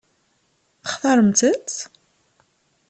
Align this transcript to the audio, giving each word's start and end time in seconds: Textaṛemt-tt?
Textaṛemt-tt? 0.81 1.77